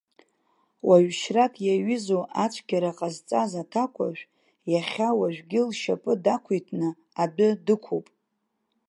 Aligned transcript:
Уаҩшьрак 0.87 1.53
иаҩызоу 1.65 2.23
ацәгьара 2.43 2.97
ҟазҵаз 2.97 3.51
аҭакәажә, 3.61 4.23
иахьа 4.71 5.09
уажәгьы 5.19 5.61
лшьапы 5.69 6.11
дақәиҭны, 6.23 6.89
адәы 7.23 7.47
дықәуп. 7.65 8.05